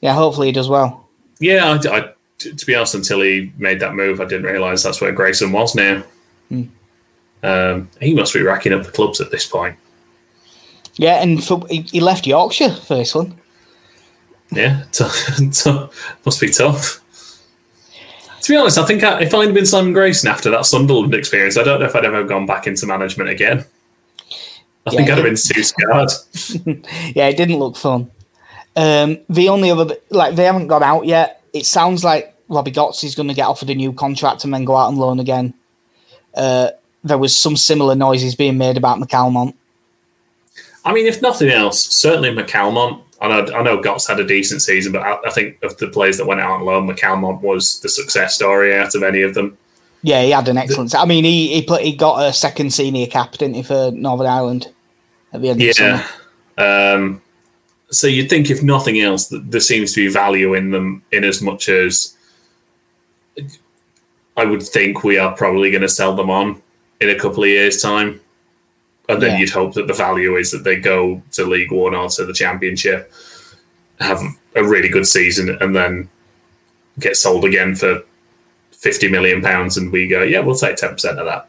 [0.00, 1.08] yeah, hopefully he does well.
[1.40, 5.00] Yeah, I, I- to be honest, until he made that move, I didn't realise that's
[5.00, 6.02] where Grayson was now.
[6.48, 6.64] Hmm.
[7.42, 9.76] Um, he must be racking up the clubs at this point.
[10.96, 13.38] Yeah, and for, he, left Yorkshire for this one.
[14.50, 15.04] Yeah, t-
[15.50, 15.86] t-
[16.24, 17.00] must be tough.
[18.42, 21.56] To be honest, I think I, if I'd been Simon Grayson after that Sunderland experience,
[21.56, 23.64] I don't know if I'd ever gone back into management again.
[24.84, 26.10] I think I'd have been too scarred.
[27.14, 28.10] Yeah, it didn't look fun.
[28.74, 31.42] Um, the only other, like, they haven't got out yet.
[31.52, 34.64] It sounds like Robbie Gotts is going to get offered a new contract and then
[34.64, 35.54] go out on loan again.
[36.34, 36.70] Uh,
[37.04, 39.54] there was some similar noises being made about McCalmont.
[40.84, 43.02] I mean, if nothing else, certainly McCalmont.
[43.20, 45.86] I know, I know Gotts had a decent season, but I, I think of the
[45.86, 49.34] players that went out on loan, McCalmont was the success story out of any of
[49.34, 49.56] them.
[50.02, 50.92] Yeah, he had an excellent.
[50.96, 54.26] I mean, he he, put, he got a second senior cap, didn't he, for Northern
[54.26, 54.72] Ireland
[55.32, 56.04] at the end of the summer.
[56.58, 56.92] Yeah.
[56.94, 57.22] Um,
[57.92, 61.22] so you'd think, if nothing else, that there seems to be value in them in
[61.22, 62.16] as much as
[64.36, 66.60] I would think we are probably going to sell them on
[67.02, 68.20] in a couple of years' time.
[69.08, 69.38] And then Yeah.
[69.38, 72.32] you'd hope that the value is that they go to League One or to the
[72.32, 73.12] Championship,
[74.00, 74.20] have
[74.54, 76.08] a really good season, and then
[76.98, 78.02] get sold again for
[78.70, 81.48] fifty million pounds, and we go, yeah, we'll take ten percent of that.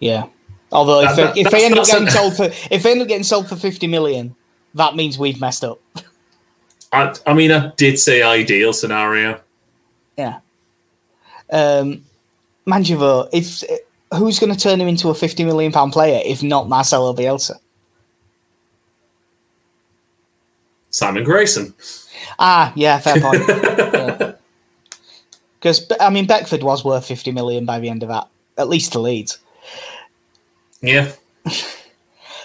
[0.00, 0.26] Yeah.
[0.72, 3.22] Although if, That- if they end up getting sold for if they end up getting
[3.22, 4.34] sold for fifty million,
[4.74, 5.80] that means we've messed up.
[6.92, 9.40] I, I mean, I did say ideal scenario.
[10.16, 10.38] Yeah.
[11.52, 12.04] Um,
[12.66, 13.62] Mangivo, if
[14.14, 17.56] who's going to turn him into a fifty million pound player if not Marcelo Bielsa?
[20.90, 21.74] Simon Grayson.
[22.38, 24.36] Ah, yeah, fair point.
[25.58, 28.92] Because I mean, Beckford was worth fifty million by the end of that, at least
[28.92, 29.38] to Leeds.
[30.80, 31.10] Yeah.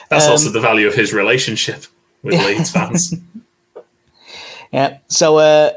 [0.10, 1.84] That's Um, also the value of his relationship
[2.24, 3.14] with Leeds fans.
[4.72, 5.00] Yeah.
[5.08, 5.74] So uh,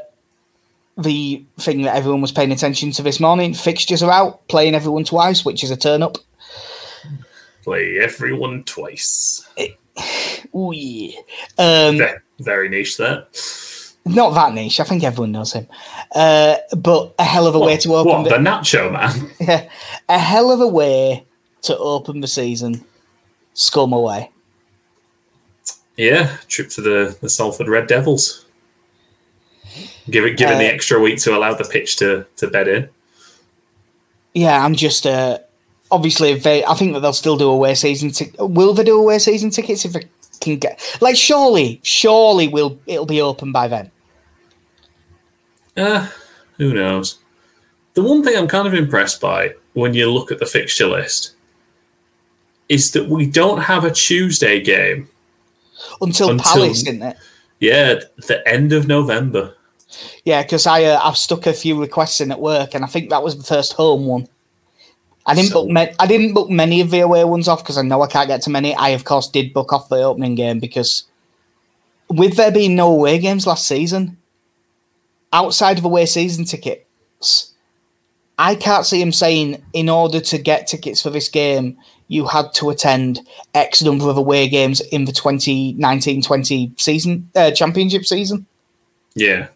[0.97, 5.03] the thing that everyone was paying attention to this morning, fixtures are out, playing everyone
[5.03, 6.17] twice, which is a turn up.
[7.63, 9.47] Play everyone twice.
[10.55, 11.17] Ooh, yeah.
[11.57, 13.25] Um, Ve- Very niche there.
[14.05, 14.79] not that niche.
[14.79, 15.67] I think everyone knows him.
[16.13, 19.31] Uh, but a hell of a way to open what, the, the Nacho man?
[19.39, 19.69] Yeah,
[20.07, 21.25] a hell of a way
[21.63, 22.85] to open the season.
[23.53, 24.31] Scum away.
[25.97, 28.44] Yeah, trip to the, the Salford Red Devils.
[30.09, 32.89] Give it, given the Uh, extra week to allow the pitch to, to bed in.
[34.33, 35.39] Yeah, I'm just uh,
[35.91, 36.63] obviously they.
[36.65, 38.11] I think that they'll still do away season.
[38.11, 40.03] Tic- will they do away season tickets if they
[40.41, 40.97] can get?
[41.01, 43.91] Like, surely, surely, will it'll be open by then.
[45.77, 46.09] Uh,
[46.57, 47.19] who knows?
[47.93, 51.31] The one thing I'm kind of impressed by when you look at the fixture list
[52.67, 55.07] is that we don't have a Tuesday game.
[56.01, 57.17] Until, Until- Palace, didn't it?
[57.59, 59.55] Yeah, the end of November.
[60.23, 63.09] Yeah, because I uh, I've stuck a few requests in at work, and I think
[63.09, 64.27] that was the first home one.
[65.25, 67.77] I didn't So- book ma- I didn't book many of the away ones off because
[67.77, 68.75] I know I can't get to many.
[68.75, 71.03] I of course did book off the opening game because
[72.09, 74.17] with there being no away games last season,
[75.33, 77.53] outside of away season tickets,
[78.37, 81.77] I can't see him saying in order to get tickets for this game
[82.07, 83.19] you had to attend
[83.55, 88.45] X number of away games in the 2019-20 season uh, championship season.
[89.15, 89.47] Yeah.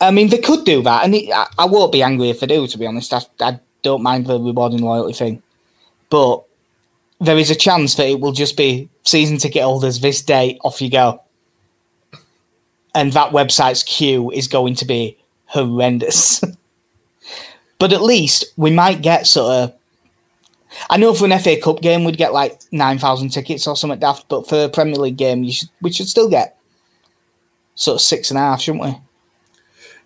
[0.00, 2.46] I mean, they could do that, and it, I, I won't be angry if they
[2.46, 2.66] do.
[2.66, 5.42] To be honest, I, I don't mind the rewarding loyalty thing,
[6.08, 6.42] but
[7.20, 10.58] there is a chance that it will just be season ticket holders this day.
[10.64, 11.22] Off you go,
[12.94, 16.42] and that website's queue is going to be horrendous.
[17.78, 19.74] but at least we might get sort of.
[20.88, 23.98] I know for an FA Cup game we'd get like nine thousand tickets or something
[23.98, 26.56] daft, but for a Premier League game, you should we should still get
[27.74, 28.96] sort of six and a half, shouldn't we?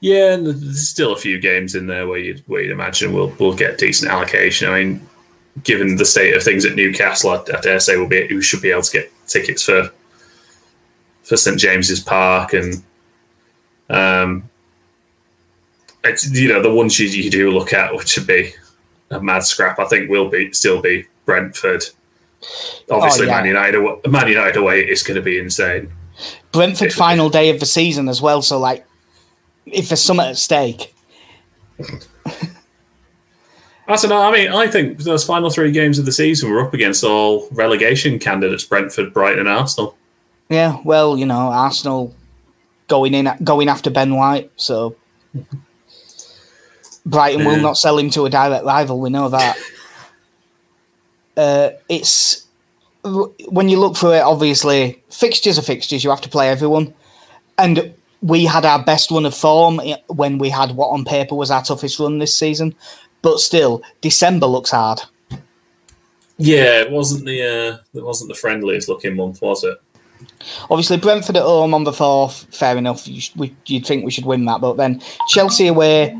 [0.00, 3.34] Yeah, and there's still a few games in there where you'd, where you'd imagine we'll
[3.38, 4.70] we'll get decent allocation.
[4.70, 5.08] I mean,
[5.62, 8.62] given the state of things at Newcastle, I, I dare say we'll be we should
[8.62, 9.90] be able to get tickets for
[11.22, 12.82] for St James's Park and
[13.88, 14.48] um,
[16.04, 18.52] it's, you know the ones you, you do look at, which would be
[19.10, 19.78] a mad scrap.
[19.78, 21.84] I think will be still be Brentford.
[22.90, 23.36] Obviously, Oh, yeah.
[23.36, 24.10] Man United.
[24.10, 25.90] Man United away is going to be insane.
[26.52, 28.42] Brentford final day of the season as well.
[28.42, 28.86] So like,
[29.66, 30.94] if there's something at stake,
[33.86, 34.22] I don't know.
[34.22, 37.48] I mean, I think those final three games of the season were up against all
[37.50, 39.96] relegation candidates: Brentford, Brighton, and Arsenal.
[40.48, 40.78] yeah.
[40.84, 42.14] Well, you know, Arsenal
[42.88, 44.96] going in going after Ben White, so
[47.06, 49.00] Brighton will not sell him to a direct rival.
[49.00, 49.56] We know that.
[51.36, 52.46] Uh, it's
[53.02, 54.20] when you look through it.
[54.20, 56.04] Obviously, fixtures are fixtures.
[56.04, 56.94] You have to play everyone,
[57.58, 57.92] and
[58.24, 61.62] we had our best run of form when we had what on paper was our
[61.62, 62.74] toughest run this season.
[63.20, 65.00] But still, December looks hard.
[66.38, 69.78] Yeah, it wasn't the uh, it wasn't the friendliest looking month, was it?
[70.70, 73.06] Obviously, Brentford at home on the fourth, fair enough.
[73.06, 76.18] You sh- we, you'd think we should win that, but then Chelsea away,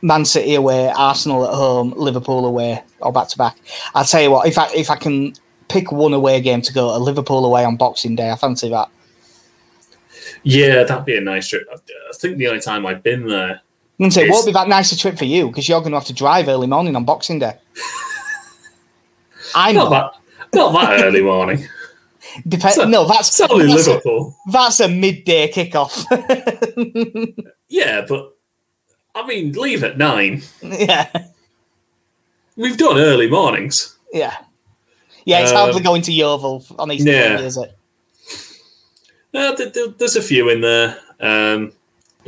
[0.00, 3.58] Man City away, Arsenal at home, Liverpool away, all back to back.
[3.94, 5.34] I'll tell you what, if I if I can
[5.68, 8.88] pick one away game to go to Liverpool away on Boxing Day, I fancy that.
[10.44, 11.66] Yeah, that'd be a nice trip.
[11.72, 11.76] I
[12.14, 13.50] think the only time I've been there.
[13.98, 15.80] I'm gonna say it It's- won't be that nice a trip for you because you're
[15.80, 17.54] going to have to drive early morning on Boxing Day.
[19.54, 20.14] I'm Not not.
[20.52, 21.66] that, not that early morning.
[22.48, 24.36] Dep- So- no, that's only that's, a, Liverpool.
[24.50, 26.04] that's a midday kickoff.
[27.68, 28.36] Yeah, but
[29.14, 30.42] I mean, leave at nine.
[30.62, 31.08] yeah,
[32.56, 33.96] We've done early mornings.
[34.12, 34.36] yeah,
[35.24, 35.40] yeah.
[35.40, 37.28] It's Um, hardly going to Yeovil on Easter yeah.
[37.30, 37.76] Monday, is it?
[39.34, 40.98] Uh, th- th- there's a few in there.
[41.20, 41.72] Um,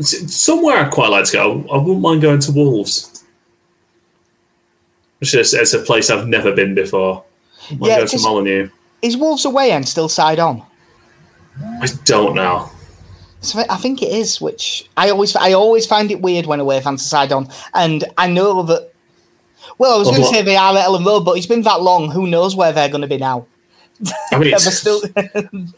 [0.01, 1.66] somewhere I'd quite like to go.
[1.73, 3.25] I wouldn't mind going to Wolves.
[5.21, 7.25] It's just it's a place I've never been before.
[7.71, 8.71] I Yeah, go to Molyneux.
[9.03, 10.62] Is Wolves away end still side on?
[11.81, 12.71] I don't know.
[13.40, 16.81] So I think it is, which I always I always find it weird when away
[16.81, 18.92] fans are side on, and I know that.
[19.79, 21.83] Well, I was going to say they are at Elland Road, but it's been that
[21.83, 22.11] long.
[22.11, 23.47] Who knows where they're going to be now?
[24.33, 25.01] I mean, Yeah, still,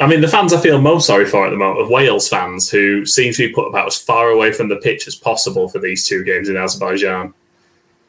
[0.00, 2.70] I mean, the fans I feel most sorry for at the moment are Wales fans
[2.70, 5.78] who seem to be put about as far away from the pitch as possible for
[5.78, 7.32] these two games in Azerbaijan.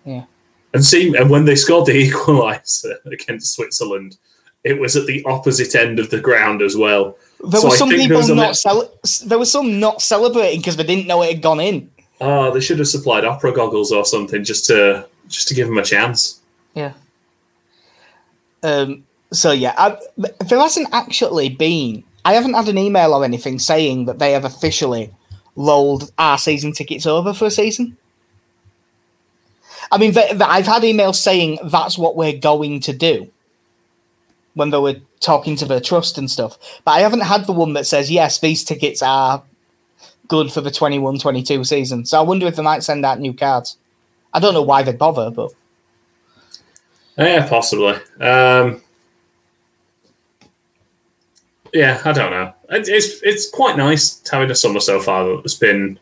[0.06, 0.26] Yeah.
[0.74, 4.18] And see, and when they scored the equaliser against Switzerland,
[4.64, 7.18] it was at the opposite end of the ground as well.
[7.50, 8.92] there So were some people there not cel-
[9.26, 11.90] there were some not celebrating because they didn't know it had gone in.
[12.22, 15.78] Oh, they should have supplied opera goggles or something just to just to give them
[15.78, 16.42] a chance.
[16.74, 16.94] Yeah.
[18.64, 19.06] Um.
[19.32, 22.04] So yeah, I, there hasn't actually been.
[22.26, 25.14] I haven't had an email or anything saying that they have officially
[25.56, 27.98] rolled our season tickets over for a season.
[29.92, 33.32] I mean, I've had emails saying that's what we're going to do
[34.54, 37.74] when they were talking to the trust and stuff, but I haven't had the one
[37.74, 39.44] that says yes, these tickets are
[40.28, 42.06] good for the 21-22 season.
[42.06, 43.78] So I wonder if they might send out new cards.
[44.34, 45.52] I don't know why they'd bother, but
[47.18, 47.96] Yeah, possibly.
[48.20, 48.82] Um,
[51.74, 52.54] yeah, I don't know.
[52.70, 55.40] It's it's quite nice having a summer so far.
[55.40, 56.00] It's been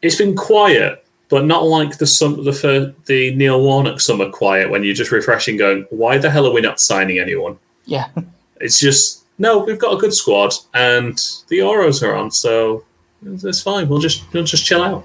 [0.00, 4.70] it's been quiet, but not like the sum the fir- the Neil Warnock summer quiet
[4.70, 8.08] when you're just refreshing, going, "Why the hell are we not signing anyone?" yeah.
[8.60, 11.16] It's just no, we've got a good squad, and
[11.48, 12.84] the Euros are on, so
[13.24, 13.88] it's fine.
[13.88, 15.04] We'll just we'll just chill out.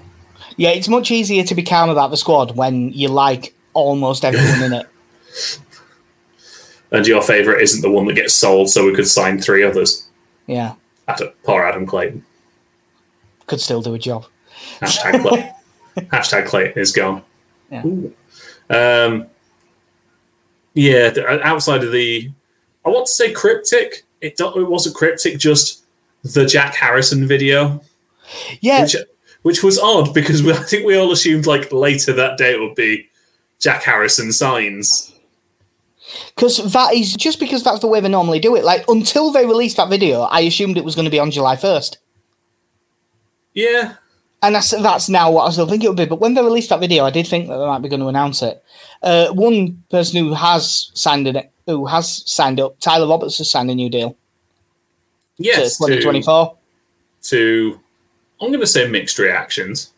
[0.56, 4.62] Yeah, it's much easier to be calm about the squad when you like almost everyone
[4.72, 4.86] in it.
[6.90, 10.08] And your favourite isn't the one that gets sold, so we could sign three others.
[10.46, 10.74] Yeah,
[11.06, 12.24] Adam, poor Adam Clayton.
[13.46, 14.24] could still do a job.
[14.80, 15.50] Hashtag Clayton.
[16.10, 17.22] Hashtag Clayton is gone.
[17.70, 17.82] Yeah.
[18.70, 19.26] Um,
[20.74, 21.10] yeah,
[21.42, 22.30] outside of the,
[22.86, 24.04] I want to say cryptic.
[24.20, 25.84] It, don't, it wasn't cryptic, just
[26.22, 27.82] the Jack Harrison video,
[28.60, 28.96] Yeah, which
[29.42, 32.60] which was odd because we, I think we all assumed like later that day it
[32.60, 33.08] would be
[33.60, 35.12] Jack Harrison signs.
[36.34, 38.64] Because that is just because that's the way they normally do it.
[38.64, 41.56] Like until they released that video, I assumed it was going to be on July
[41.56, 41.98] first,
[43.54, 43.94] Yeah,
[44.42, 46.06] and that's that's now what I still think it would be.
[46.06, 48.08] But when they released that video, I did think that they might be going to
[48.08, 48.62] announce it.
[49.02, 53.70] Uh, one person who has signed it, who has signed up, Tyler Roberts has signed
[53.70, 54.16] a new deal
[55.38, 56.56] yes, twenty twenty four.
[57.22, 57.80] to
[58.40, 59.92] I'm going to say mixed reactions.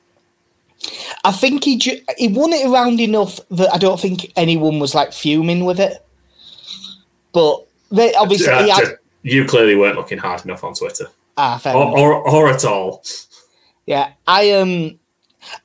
[1.24, 4.95] I think he ju- he won it around enough that I don't think anyone was
[4.95, 6.05] like fuming with it.
[7.33, 11.07] But they obviously Uh, had, you clearly weren't looking hard enough on Twitter,
[11.37, 13.03] ah or, or, or at all.
[13.87, 14.99] Yeah, I um,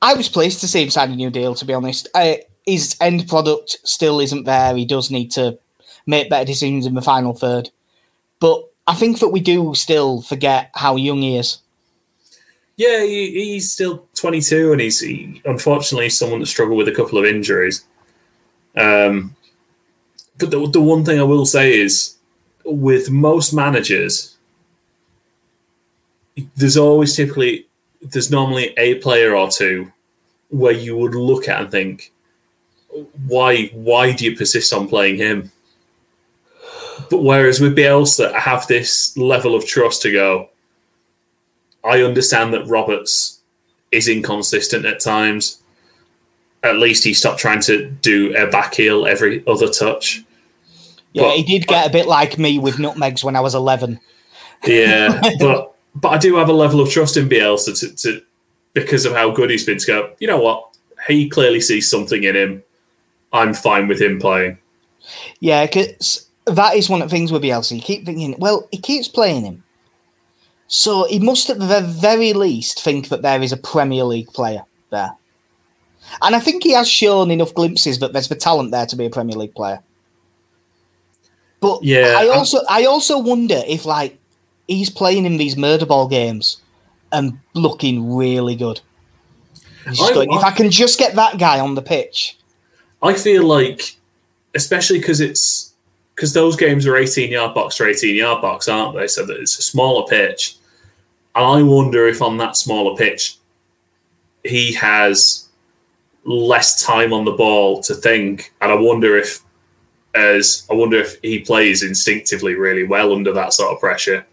[0.02, 1.54] I was pleased to see him sign a new deal.
[1.54, 4.76] To be honest, I, his end product still isn't there.
[4.76, 5.58] He does need to
[6.06, 7.70] make better decisions in the final third,
[8.38, 11.58] but I think that we do still forget how young he is.
[12.76, 17.18] Yeah, he, he's still 22, and he's he, unfortunately someone that struggled with a couple
[17.18, 17.86] of injuries.
[18.76, 19.34] Um,
[20.38, 22.16] but the, the one thing I will say is,
[22.64, 24.36] with most managers,
[26.56, 27.66] there's always typically
[28.02, 29.90] there's normally a player or two
[30.50, 32.12] where you would look at and think,
[33.26, 35.50] why why do you persist on playing him?
[37.10, 40.50] But whereas with Bielsa, I have this level of trust to go.
[41.86, 43.40] I understand that Roberts
[43.92, 45.62] is inconsistent at times.
[46.62, 50.24] At least he stopped trying to do a back heel every other touch.
[51.12, 54.00] Yeah, but, he did get a bit like me with nutmegs when I was eleven.
[54.64, 58.22] Yeah, but but I do have a level of trust in Bielsa to, to
[58.74, 60.12] because of how good he's been to go.
[60.18, 60.76] You know what?
[61.06, 62.62] He clearly sees something in him.
[63.32, 64.58] I'm fine with him playing.
[65.40, 67.76] Yeah, because that is one of the things with Bielsa.
[67.76, 69.62] You keep thinking, well, he keeps playing him.
[70.68, 74.64] So he must at the very least think that there is a Premier League player
[74.90, 75.12] there.
[76.22, 79.06] And I think he has shown enough glimpses that there's the talent there to be
[79.06, 79.80] a Premier League player.
[81.60, 82.82] But yeah, I also I'm...
[82.82, 84.18] I also wonder if like
[84.68, 86.60] he's playing in these murder ball games
[87.12, 88.80] and looking really good.
[89.86, 92.36] I, going, if I can just get that guy on the pitch.
[93.02, 93.96] I feel like
[94.54, 95.74] especially because it's
[96.16, 99.06] because those games are 18 yard box to 18 yard box, aren't they?
[99.06, 100.56] So that it's a smaller pitch.
[101.34, 103.36] And I wonder if on that smaller pitch,
[104.42, 105.48] he has
[106.24, 108.54] less time on the ball to think.
[108.62, 109.42] And I wonder if,
[110.14, 114.24] as I wonder if he plays instinctively really well under that sort of pressure.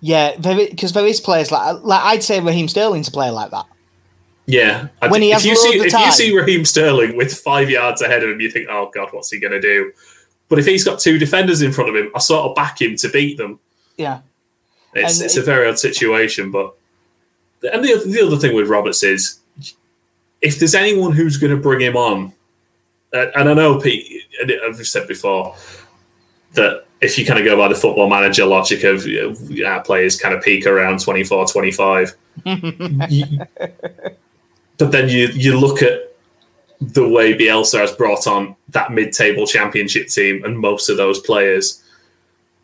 [0.00, 3.66] Yeah, because there is players like like I'd say Raheem Sterling's a player like that.
[4.46, 7.70] Yeah, when he has if you see if time, you see Raheem Sterling with five
[7.70, 9.92] yards ahead of him, you think, "Oh God, what's he going to do?"
[10.52, 12.94] But if he's got two defenders in front of him, I sort of back him
[12.96, 13.58] to beat them.
[13.96, 14.20] Yeah,
[14.92, 16.50] it's and it's it, a very odd situation.
[16.50, 16.74] But
[17.72, 19.40] and the the other thing with Roberts is,
[20.42, 22.34] if there's anyone who's going to bring him on,
[23.14, 24.24] uh, and I know Pete,
[24.62, 25.56] I've said before
[26.52, 29.82] that if you kind of go by the football manager logic of you know, our
[29.82, 32.14] players kind of peak around 24, 25.
[32.44, 33.24] you,
[34.76, 36.11] but then you you look at
[36.82, 41.82] the way Bielsa has brought on that mid-table championship team and most of those players,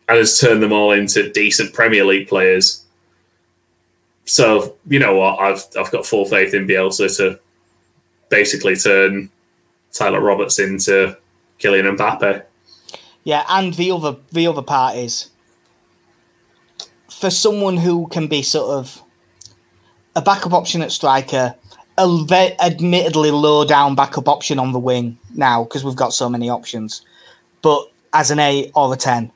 [0.09, 2.83] and has turned them all into decent Premier League players.
[4.25, 7.39] So you know what, I've I've got full faith in Bielsa to
[8.29, 9.29] basically turn
[9.93, 11.17] Tyler Roberts into
[11.59, 12.43] Kylian Mbappe.
[13.23, 15.29] Yeah, and the other the other part is
[17.09, 19.01] for someone who can be sort of
[20.15, 21.55] a backup option at striker
[21.99, 26.29] a ve- admittedly low down backup option on the wing now because we've got so
[26.29, 27.01] many options.
[27.61, 29.31] But as an eight or a ten,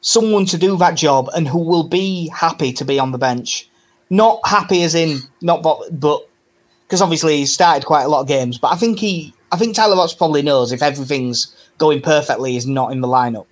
[0.00, 3.68] someone to do that job and who will be happy to be on the bench.
[4.08, 6.28] Not happy as in not but but
[6.86, 8.58] because obviously he started quite a lot of games.
[8.58, 12.66] But I think he, I think Tyler Watts probably knows if everything's going perfectly, he's
[12.66, 13.46] not in the lineup.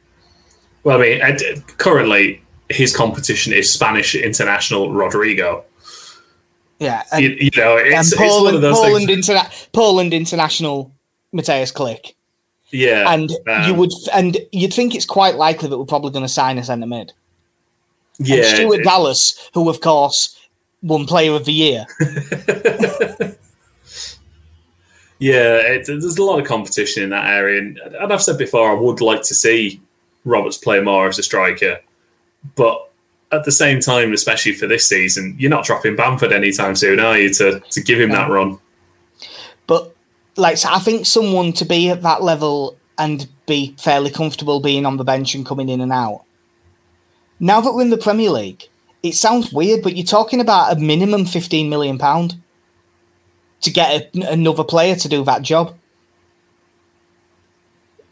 [0.85, 1.39] Well, I mean, uh,
[1.79, 5.65] currently his competition is Spanish international Rodrigo.
[6.81, 9.29] Yeah, and, you, you know, it's, Poland, it's one of those Poland, things.
[9.29, 10.91] Interna- Poland international
[11.33, 12.15] Mateusz Klich.
[12.71, 16.25] Yeah, and um, you would, and you'd think it's quite likely that we're probably going
[16.25, 17.13] to sign a centre mid.
[18.19, 20.39] Yeah, and Stuart it, Dallas, who of course
[20.83, 21.85] won Player of the Year.
[25.19, 28.71] yeah, it, there's a lot of competition in that area, and, and I've said before,
[28.71, 29.83] I would like to see
[30.25, 31.81] Roberts play more as a striker,
[32.55, 32.90] but
[33.33, 37.19] at the same time, especially for this season, you're not dropping Bamford anytime soon, are
[37.19, 37.33] you?
[37.35, 38.59] To to give him that run.
[39.67, 39.95] But
[40.37, 44.97] like, I think someone to be at that level and be fairly comfortable being on
[44.97, 46.25] the bench and coming in and out.
[47.39, 48.65] Now that we're in the Premier League,
[49.03, 52.41] it sounds weird, but you're talking about a minimum fifteen million pound
[53.63, 55.77] to get a, another player to do that job.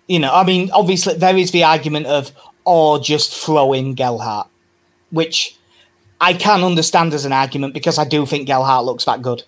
[0.06, 2.32] You know, I mean, obviously there is the argument of,
[2.64, 4.48] or just throw in Gelhardt
[5.10, 5.56] which
[6.20, 9.44] I can understand as an argument because I do think Gelhardt looks that good.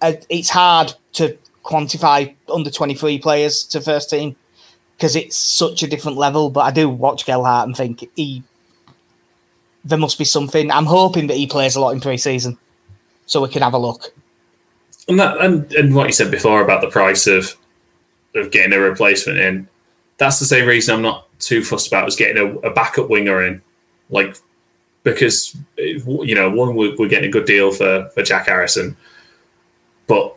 [0.00, 4.36] Uh, it's hard to quantify under 23 players to first team
[4.96, 8.42] because it's such a different level, but I do watch Gelhardt and think he
[9.84, 10.70] there must be something.
[10.70, 12.58] I'm hoping that he plays a lot in pre-season
[13.26, 14.12] so we can have a look.
[15.08, 17.56] And that and, and what you said before about the price of
[18.34, 19.68] of getting a replacement in,
[20.18, 23.42] that's the same reason I'm not too fussed about was getting a, a backup winger
[23.44, 23.62] in.
[24.10, 24.36] Like
[25.12, 28.96] because you know one we're, we're getting a good deal for for Jack Harrison,
[30.06, 30.34] but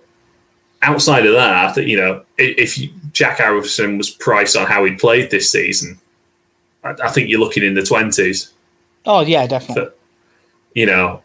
[0.81, 2.77] outside of that, I think you know if
[3.13, 5.99] Jack Harrison was priced on how he played this season,
[6.83, 8.51] I, I think you're looking in the twenties.
[9.05, 9.85] Oh yeah, definitely.
[9.85, 9.93] For,
[10.73, 11.21] you know,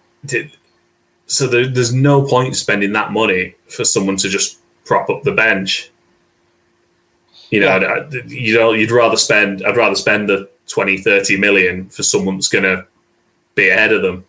[1.26, 5.32] so there, there's no point spending that money for someone to just prop up the
[5.32, 5.90] bench.
[7.50, 8.22] You know, yeah.
[8.26, 9.64] you know, you'd rather spend.
[9.64, 12.86] I'd rather spend the 20, 30 million for someone that's going to
[13.56, 14.24] be ahead of them,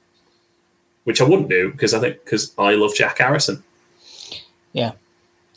[1.03, 3.63] which I wouldn't do because I think because I love Jack Harrison.
[4.73, 4.93] Yeah,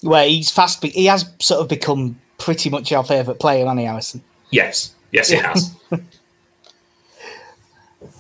[0.03, 0.83] well, he's fast.
[0.85, 4.23] He has sort of become pretty much our favourite player, hasn't he, Harrison?
[4.51, 5.75] Yes, yes, he has.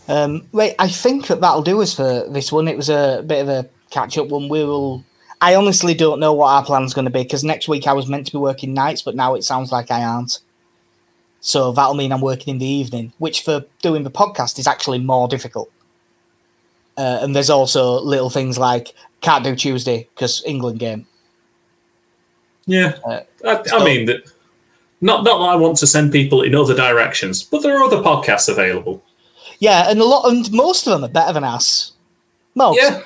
[0.08, 2.68] um, wait, I think that that'll do us for this one.
[2.68, 4.48] It was a bit of a catch up one.
[4.48, 5.04] We will.
[5.42, 8.06] I honestly don't know what our plan's going to be because next week I was
[8.06, 10.40] meant to be working nights, but now it sounds like I aren't.
[11.40, 14.98] So that'll mean I'm working in the evening, which for doing the podcast is actually
[14.98, 15.70] more difficult.
[16.96, 21.06] Uh, and there's also little things like can't do Tuesday because England game.
[22.66, 24.22] Yeah, uh, I, so, I, mean that.
[25.00, 28.02] Not not that I want to send people in other directions, but there are other
[28.02, 29.02] podcasts available.
[29.58, 31.92] Yeah, and a lot, and most of them are better than us.
[32.54, 32.78] Most.
[32.78, 33.00] Yeah,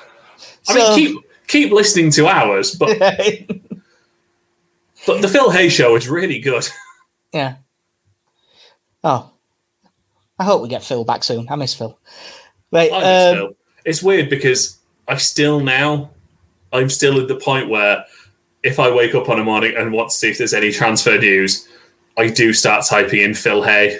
[0.67, 1.17] I so, mean, keep
[1.47, 2.99] keep listening to ours, but
[5.07, 6.67] but the Phil Hay show is really good.
[7.33, 7.55] Yeah.
[9.05, 9.31] Oh,
[10.39, 11.47] I hope we get Phil back soon.
[11.47, 11.97] I miss Phil.
[12.71, 13.57] Right, I miss um, Phil.
[13.85, 16.09] It's weird because I still now,
[16.73, 18.03] I'm still at the point where
[18.63, 21.19] if I wake up on a morning and want to see if there's any transfer
[21.19, 21.67] news,
[22.17, 23.99] I do start typing in Phil Hay.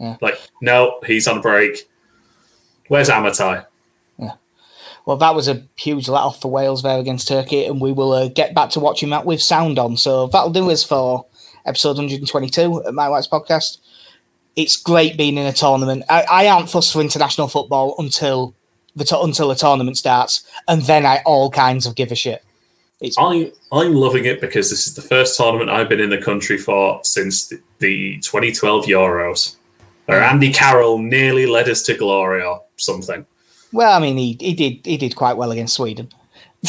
[0.00, 0.16] Yeah.
[0.22, 1.86] Like, no, he's on a break.
[2.88, 3.66] Where's Amatai?
[4.16, 4.32] Yeah.
[5.04, 8.12] Well, that was a huge let off for Wales there against Turkey, and we will
[8.12, 9.98] uh, get back to watching that with sound on.
[9.98, 11.26] So that'll do us for
[11.66, 13.78] episode 122 at Mighty Whites Podcast
[14.58, 16.02] it's great being in a tournament.
[16.10, 18.56] I, I aren't fussed for international football until
[18.96, 22.42] the to- until the tournament starts, and then I all kinds of give a shit.
[23.00, 26.20] It's- I I'm loving it because this is the first tournament I've been in the
[26.20, 29.54] country for since the, the 2012 Euros,
[30.06, 30.28] where mm.
[30.28, 33.24] Andy Carroll nearly led us to glory or something.
[33.72, 36.08] Well, I mean, he, he did he did quite well against Sweden.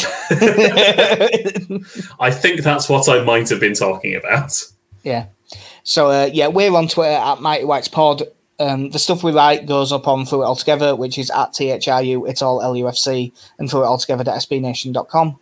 [2.20, 4.62] I think that's what I might have been talking about.
[5.02, 5.26] Yeah.
[5.82, 8.22] So uh, yeah, we're on Twitter at Mighty Whites Pod.
[8.58, 11.54] Um, the stuff we write goes up on Through It All Together, which is at
[11.54, 15.38] THRU, it's all LUFC, and through it all together.sbnation.com.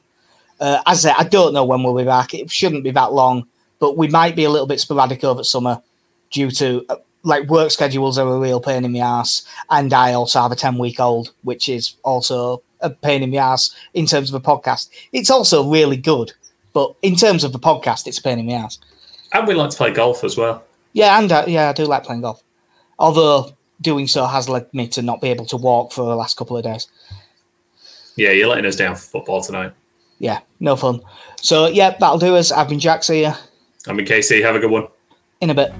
[0.61, 2.33] Uh, as I said, I don't know when we'll be back.
[2.35, 3.49] It shouldn't be that long,
[3.81, 5.83] but we might be a little bit sporadic over summer
[6.31, 9.43] due to uh, like work schedules are a real pain in the ass.
[9.71, 13.39] And I also have a 10 week old, which is also a pain in the
[13.39, 14.89] ass in terms of a podcast.
[15.13, 16.33] It's also really good,
[16.73, 18.79] but in terms of the podcast, it's a pain in the ass.
[19.33, 20.65] And we like to play golf as well.
[20.93, 22.43] Yeah, and uh, yeah, I do like playing golf.
[22.99, 26.37] Although doing so has led me to not be able to walk for the last
[26.37, 26.89] couple of days.
[28.17, 29.73] Yeah, you're letting us down for football tonight.
[30.19, 31.01] Yeah, no fun.
[31.41, 32.51] So yeah, that'll do us.
[32.51, 33.05] I've been Jack.
[33.05, 33.35] See ya.
[33.87, 34.43] I'm in KC.
[34.43, 34.89] Have a good one.
[35.41, 35.73] In a bit.